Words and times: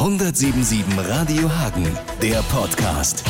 177 0.00 0.82
Radio 0.96 1.50
Hagen, 1.58 1.86
der 2.22 2.40
Podcast. 2.50 3.22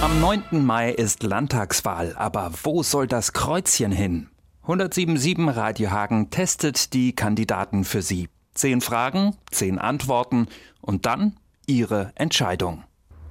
Am 0.00 0.22
9. 0.22 0.64
Mai 0.64 0.90
ist 0.90 1.22
Landtagswahl, 1.22 2.14
aber 2.16 2.50
wo 2.62 2.82
soll 2.82 3.06
das 3.06 3.34
Kreuzchen 3.34 3.92
hin? 3.92 4.30
177 4.62 5.54
Radio 5.54 5.90
Hagen 5.90 6.30
testet 6.30 6.94
die 6.94 7.14
Kandidaten 7.14 7.84
für 7.84 8.00
Sie. 8.00 8.30
Zehn 8.54 8.80
Fragen, 8.80 9.36
zehn 9.50 9.78
Antworten 9.78 10.46
und 10.80 11.04
dann 11.04 11.36
Ihre 11.66 12.12
Entscheidung. 12.14 12.84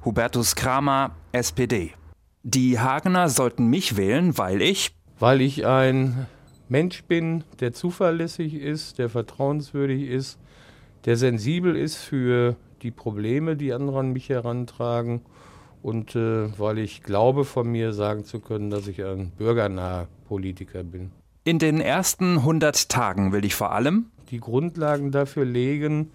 Hubertus 0.05 0.55
Kramer, 0.55 1.15
SPD. 1.31 1.93
Die 2.43 2.79
Hagener 2.79 3.27
sollten 3.29 3.65
mich 3.65 3.97
wählen, 3.97 4.37
weil 4.37 4.61
ich. 4.61 4.91
Weil 5.17 5.41
ich 5.41 5.65
ein 5.65 6.27
Mensch 6.69 7.03
bin, 7.05 7.43
der 7.59 7.73
zuverlässig 7.73 8.53
ist, 8.53 8.99
der 8.99 9.09
vertrauenswürdig 9.09 10.03
ist, 10.09 10.37
der 11.05 11.17
sensibel 11.17 11.75
ist 11.75 11.95
für 11.95 12.55
die 12.81 12.91
Probleme, 12.91 13.55
die 13.55 13.73
andere 13.73 13.99
an 13.99 14.13
mich 14.13 14.29
herantragen 14.29 15.21
und 15.81 16.15
äh, 16.15 16.57
weil 16.57 16.79
ich 16.79 17.03
glaube 17.03 17.45
von 17.45 17.69
mir 17.69 17.93
sagen 17.93 18.23
zu 18.23 18.39
können, 18.39 18.69
dass 18.69 18.87
ich 18.87 19.03
ein 19.03 19.31
bürgernaher 19.37 20.07
Politiker 20.27 20.83
bin. 20.83 21.11
In 21.43 21.59
den 21.59 21.81
ersten 21.81 22.37
100 22.37 22.89
Tagen 22.89 23.33
will 23.33 23.43
ich 23.43 23.55
vor 23.55 23.73
allem 23.73 24.05
die 24.31 24.39
Grundlagen 24.39 25.11
dafür 25.11 25.45
legen, 25.45 26.11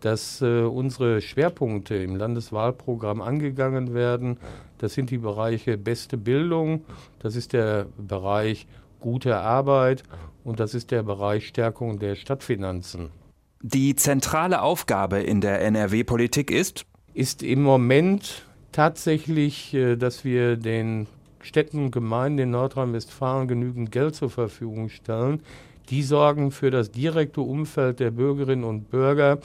dass 0.00 0.40
äh, 0.40 0.62
unsere 0.62 1.20
Schwerpunkte 1.20 1.94
im 1.94 2.16
Landeswahlprogramm 2.16 3.20
angegangen 3.20 3.94
werden. 3.94 4.38
Das 4.78 4.94
sind 4.94 5.10
die 5.10 5.18
Bereiche 5.18 5.78
beste 5.78 6.16
Bildung, 6.16 6.84
das 7.20 7.36
ist 7.36 7.52
der 7.52 7.86
Bereich 7.98 8.66
gute 8.98 9.36
Arbeit 9.36 10.02
und 10.42 10.58
das 10.58 10.74
ist 10.74 10.90
der 10.90 11.02
Bereich 11.02 11.46
Stärkung 11.46 11.98
der 11.98 12.14
Stadtfinanzen. 12.14 13.10
Die 13.64 13.94
zentrale 13.94 14.60
Aufgabe 14.60 15.20
in 15.20 15.40
der 15.40 15.60
NRW-Politik 15.60 16.50
ist? 16.50 16.84
Ist 17.14 17.44
im 17.44 17.62
Moment 17.62 18.44
tatsächlich, 18.72 19.72
äh, 19.72 19.94
dass 19.94 20.24
wir 20.24 20.56
den 20.56 21.06
Städten 21.40 21.84
und 21.84 21.90
Gemeinden 21.92 22.40
in 22.40 22.50
Nordrhein-Westfalen 22.50 23.46
genügend 23.46 23.92
Geld 23.92 24.16
zur 24.16 24.30
Verfügung 24.30 24.88
stellen. 24.88 25.42
Die 25.90 26.02
sorgen 26.02 26.50
für 26.50 26.72
das 26.72 26.90
direkte 26.90 27.40
Umfeld 27.40 28.00
der 28.00 28.10
Bürgerinnen 28.10 28.64
und 28.64 28.90
Bürger, 28.90 29.38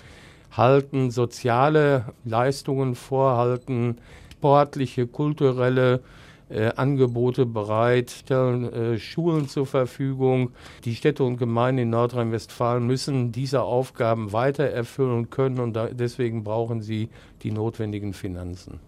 halten 0.51 1.11
soziale 1.11 2.05
Leistungen 2.25 2.95
vor, 2.95 3.37
halten 3.37 3.97
sportliche, 4.33 5.05
kulturelle 5.05 6.01
äh, 6.49 6.71
Angebote 6.75 7.45
bereit, 7.45 8.11
stellen 8.11 8.71
äh, 8.71 8.97
Schulen 8.99 9.47
zur 9.47 9.65
Verfügung. 9.65 10.51
Die 10.85 10.95
Städte 10.95 11.23
und 11.23 11.37
Gemeinden 11.37 11.83
in 11.83 11.89
Nordrhein-Westfalen 11.89 12.85
müssen 12.85 13.31
diese 13.31 13.63
Aufgaben 13.63 14.31
weiter 14.31 14.65
erfüllen 14.65 15.29
können 15.29 15.59
und 15.59 15.73
da, 15.73 15.87
deswegen 15.87 16.43
brauchen 16.43 16.81
sie 16.81 17.09
die 17.43 17.51
notwendigen 17.51 18.13
Finanzen. 18.13 18.79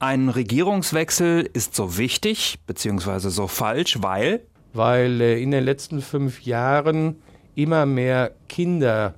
Ein 0.00 0.28
Regierungswechsel 0.28 1.48
ist 1.52 1.74
so 1.74 1.98
wichtig 1.98 2.58
bzw. 2.66 3.30
so 3.30 3.48
falsch, 3.48 3.98
weil? 4.00 4.42
Weil 4.72 5.20
äh, 5.20 5.42
in 5.42 5.50
den 5.50 5.64
letzten 5.64 6.02
fünf 6.02 6.42
Jahren 6.42 7.16
immer 7.54 7.86
mehr 7.86 8.32
Kinder 8.48 9.14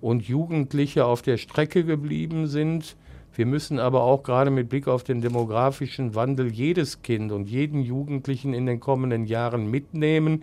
und 0.00 0.26
Jugendliche 0.26 1.04
auf 1.04 1.20
der 1.20 1.36
Strecke 1.36 1.84
geblieben 1.84 2.46
sind 2.46 2.96
wir 3.34 3.46
müssen 3.46 3.78
aber 3.78 4.02
auch 4.02 4.22
gerade 4.22 4.50
mit 4.50 4.68
Blick 4.68 4.88
auf 4.88 5.04
den 5.04 5.20
demografischen 5.20 6.14
Wandel 6.14 6.52
jedes 6.52 7.02
Kind 7.02 7.32
und 7.32 7.48
jeden 7.48 7.82
Jugendlichen 7.82 8.54
in 8.54 8.66
den 8.66 8.80
kommenden 8.80 9.26
Jahren 9.26 9.70
mitnehmen, 9.70 10.42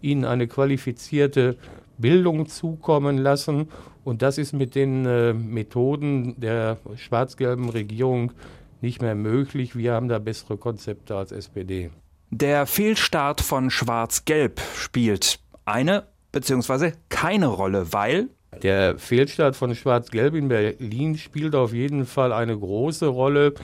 ihnen 0.00 0.24
eine 0.24 0.48
qualifizierte 0.48 1.56
Bildung 1.98 2.46
zukommen 2.46 3.18
lassen. 3.18 3.68
Und 4.04 4.22
das 4.22 4.38
ist 4.38 4.52
mit 4.52 4.74
den 4.74 5.06
äh, 5.06 5.32
Methoden 5.32 6.40
der 6.40 6.78
schwarz-gelben 6.96 7.68
Regierung 7.68 8.32
nicht 8.80 9.00
mehr 9.00 9.14
möglich. 9.14 9.76
Wir 9.76 9.94
haben 9.94 10.08
da 10.08 10.18
bessere 10.18 10.56
Konzepte 10.56 11.16
als 11.16 11.30
SPD. 11.30 11.90
Der 12.30 12.66
Fehlstart 12.66 13.40
von 13.40 13.70
Schwarz-Gelb 13.70 14.60
spielt 14.76 15.38
eine 15.64 16.04
bzw. 16.32 16.92
keine 17.08 17.46
Rolle, 17.46 17.92
weil 17.92 18.30
der 18.62 18.98
Fehlstart 18.98 19.56
von 19.56 19.74
Schwarz-Gelb 19.74 20.34
in 20.34 20.48
Berlin 20.48 21.18
spielt 21.18 21.54
auf 21.54 21.72
jeden 21.72 22.06
Fall 22.06 22.32
eine 22.32 22.56
große 22.56 23.06
Rolle, 23.06 23.54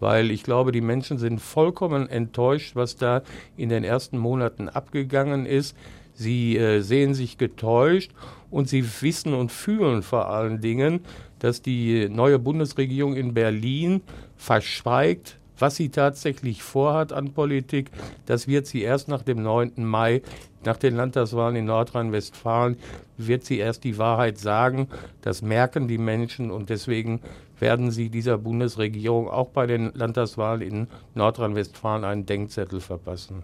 weil 0.00 0.30
ich 0.30 0.42
glaube, 0.42 0.72
die 0.72 0.80
Menschen 0.80 1.18
sind 1.18 1.40
vollkommen 1.40 2.08
enttäuscht, 2.08 2.76
was 2.76 2.96
da 2.96 3.22
in 3.56 3.68
den 3.68 3.84
ersten 3.84 4.18
Monaten 4.18 4.68
abgegangen 4.68 5.46
ist. 5.46 5.76
Sie 6.14 6.56
äh, 6.56 6.80
sehen 6.80 7.14
sich 7.14 7.38
getäuscht 7.38 8.10
und 8.50 8.68
sie 8.68 8.84
wissen 9.00 9.32
und 9.32 9.50
fühlen 9.50 10.02
vor 10.02 10.28
allen 10.28 10.60
Dingen, 10.60 11.00
dass 11.38 11.62
die 11.62 12.08
neue 12.08 12.38
Bundesregierung 12.38 13.16
in 13.16 13.34
Berlin 13.34 14.02
verschweigt, 14.36 15.38
was 15.58 15.76
sie 15.76 15.90
tatsächlich 15.90 16.62
vorhat 16.62 17.12
an 17.12 17.32
Politik, 17.32 17.90
das 18.26 18.48
wird 18.48 18.66
sie 18.66 18.82
erst 18.82 19.08
nach 19.08 19.22
dem 19.22 19.42
9. 19.42 19.72
Mai, 19.76 20.22
nach 20.66 20.76
den 20.76 20.96
Landtagswahlen 20.96 21.56
in 21.56 21.64
Nordrhein-Westfalen, 21.66 22.76
wird 23.16 23.44
sie 23.44 23.58
erst 23.58 23.84
die 23.84 23.98
Wahrheit 23.98 24.38
sagen. 24.38 24.88
Das 25.20 25.42
merken 25.42 25.88
die 25.88 25.98
Menschen 25.98 26.50
und 26.50 26.70
deswegen 26.70 27.20
werden 27.58 27.90
sie 27.90 28.08
dieser 28.08 28.38
Bundesregierung 28.38 29.28
auch 29.28 29.48
bei 29.48 29.66
den 29.66 29.92
Landtagswahlen 29.94 30.62
in 30.62 30.86
Nordrhein-Westfalen 31.14 32.04
einen 32.04 32.26
Denkzettel 32.26 32.80
verpassen. 32.80 33.42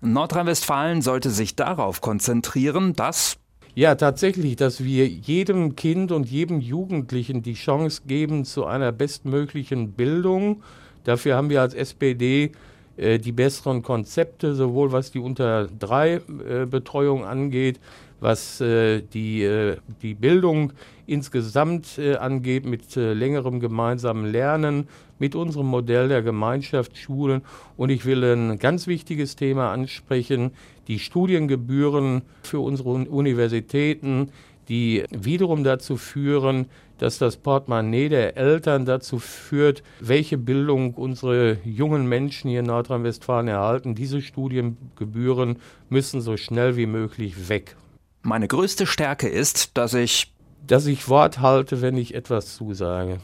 Nordrhein-Westfalen 0.00 1.02
sollte 1.02 1.30
sich 1.30 1.56
darauf 1.56 2.00
konzentrieren, 2.00 2.94
dass 2.94 3.38
ja, 3.74 3.94
tatsächlich, 3.94 4.56
dass 4.56 4.82
wir 4.82 5.06
jedem 5.06 5.76
Kind 5.76 6.10
und 6.10 6.30
jedem 6.30 6.60
Jugendlichen 6.60 7.42
die 7.42 7.52
Chance 7.52 8.02
geben 8.06 8.46
zu 8.46 8.64
einer 8.64 8.90
bestmöglichen 8.90 9.92
Bildung 9.92 10.62
Dafür 11.06 11.36
haben 11.36 11.50
wir 11.50 11.60
als 11.60 11.72
SPD 11.72 12.50
die 12.96 13.32
besseren 13.32 13.82
Konzepte, 13.82 14.54
sowohl 14.54 14.92
was 14.92 15.10
die 15.10 15.18
unter 15.18 15.66
drei 15.66 16.14
äh, 16.14 16.66
Betreuung 16.66 17.24
angeht, 17.24 17.78
was 18.20 18.60
äh, 18.60 19.02
die, 19.02 19.42
äh, 19.42 19.76
die 20.02 20.14
Bildung 20.14 20.72
insgesamt 21.06 21.98
äh, 21.98 22.16
angeht, 22.16 22.64
mit 22.64 22.96
äh, 22.96 23.12
längerem 23.12 23.60
gemeinsamen 23.60 24.26
Lernen, 24.26 24.88
mit 25.18 25.34
unserem 25.34 25.66
Modell 25.66 26.08
der 26.08 26.22
Gemeinschaftsschulen. 26.22 27.42
Und 27.76 27.90
ich 27.90 28.04
will 28.04 28.24
ein 28.24 28.58
ganz 28.58 28.86
wichtiges 28.86 29.36
Thema 29.36 29.72
ansprechen, 29.72 30.52
die 30.88 30.98
Studiengebühren 30.98 32.22
für 32.42 32.60
unsere 32.60 32.90
Universitäten, 32.90 34.30
die 34.68 35.04
wiederum 35.10 35.64
dazu 35.64 35.96
führen, 35.96 36.66
dass 36.98 37.18
das 37.18 37.36
Portemonnaie 37.36 38.08
der 38.08 38.36
Eltern 38.36 38.86
dazu 38.86 39.18
führt, 39.18 39.82
welche 40.00 40.38
Bildung 40.38 40.94
unsere 40.94 41.58
jungen 41.64 42.08
Menschen 42.08 42.50
hier 42.50 42.60
in 42.60 42.66
Nordrhein-Westfalen 42.66 43.48
erhalten. 43.48 43.94
Diese 43.94 44.22
Studiengebühren 44.22 45.58
müssen 45.88 46.20
so 46.20 46.36
schnell 46.36 46.76
wie 46.76 46.86
möglich 46.86 47.48
weg. 47.48 47.76
Meine 48.22 48.48
größte 48.48 48.86
Stärke 48.86 49.28
ist, 49.28 49.76
dass 49.76 49.94
ich 49.94 50.32
dass 50.66 50.86
ich 50.86 51.08
Wort 51.08 51.40
halte, 51.40 51.80
wenn 51.80 51.96
ich 51.96 52.14
etwas 52.14 52.56
zusage. 52.56 53.18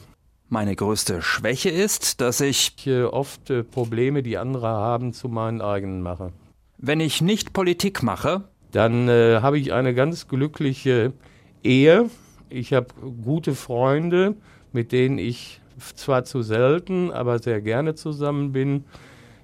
Meine 0.49 0.75
größte 0.75 1.21
Schwäche 1.21 1.69
ist, 1.69 2.21
dass 2.21 2.41
ich 2.41 2.75
oft 3.11 3.49
äh, 3.49 3.63
Probleme, 3.63 4.23
die 4.23 4.37
andere 4.37 4.67
haben, 4.67 5.13
zu 5.13 5.27
meinen 5.27 5.61
eigenen 5.61 6.01
mache. 6.01 6.31
Wenn 6.77 6.99
ich 6.99 7.21
nicht 7.21 7.53
Politik 7.53 8.03
mache, 8.03 8.43
dann 8.71 9.07
äh, 9.07 9.39
habe 9.41 9.57
ich 9.57 9.73
eine 9.73 9.93
ganz 9.93 10.27
glückliche 10.27 11.13
Ehe. 11.63 12.09
Ich 12.49 12.73
habe 12.73 12.87
gute 13.23 13.55
Freunde, 13.55 14.35
mit 14.71 14.91
denen 14.91 15.17
ich 15.17 15.61
zwar 15.95 16.23
zu 16.23 16.41
selten, 16.41 17.11
aber 17.11 17.39
sehr 17.39 17.61
gerne 17.61 17.95
zusammen 17.95 18.51
bin. 18.51 18.85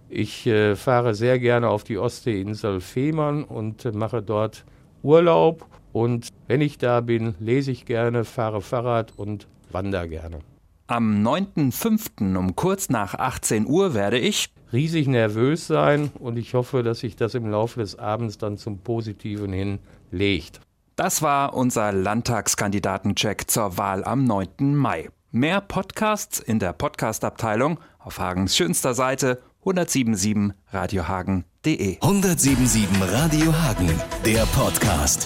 Ich 0.09 0.47
äh, 0.47 0.75
fahre 0.75 1.13
sehr 1.13 1.39
gerne 1.39 1.69
auf 1.69 1.83
die 1.83 1.97
Ostseeinsel 1.97 2.81
Fehmarn 2.81 3.43
und 3.43 3.85
äh, 3.85 3.91
mache 3.91 4.21
dort 4.21 4.65
Urlaub. 5.03 5.65
Und 5.91 6.29
wenn 6.47 6.61
ich 6.61 6.77
da 6.77 7.01
bin, 7.01 7.35
lese 7.39 7.71
ich 7.71 7.85
gerne, 7.85 8.25
fahre 8.25 8.61
Fahrrad 8.61 9.13
und 9.17 9.47
wandere 9.71 10.09
gerne. 10.09 10.39
Am 10.87 11.23
9.5. 11.23 12.35
um 12.35 12.55
kurz 12.55 12.89
nach 12.89 13.13
18 13.13 13.67
Uhr 13.67 13.93
werde 13.93 14.17
ich 14.17 14.49
riesig 14.73 15.07
nervös 15.07 15.67
sein 15.67 16.11
und 16.19 16.37
ich 16.37 16.55
hoffe, 16.55 16.81
dass 16.81 16.99
sich 16.99 17.15
das 17.15 17.35
im 17.35 17.49
Laufe 17.49 17.79
des 17.79 17.97
Abends 17.97 18.39
dann 18.39 18.57
zum 18.57 18.79
Positiven 18.79 19.53
hin 19.53 19.79
legt. 20.11 20.61
Das 20.99 21.21
war 21.21 21.53
unser 21.53 21.93
Landtagskandidatencheck 21.93 23.49
zur 23.49 23.77
Wahl 23.77 24.03
am 24.03 24.25
9. 24.25 24.75
Mai. 24.75 25.07
Mehr 25.31 25.61
Podcasts 25.61 26.41
in 26.41 26.59
der 26.59 26.73
Podcastabteilung 26.73 27.79
auf 27.99 28.19
Hagens 28.19 28.57
schönster 28.57 28.93
Seite 28.93 29.41
1077radiohagen.de. 29.63 31.99
1077 32.01 33.13
Radio 33.13 33.53
Hagen, 33.53 33.89
der 34.25 34.45
Podcast. 34.47 35.25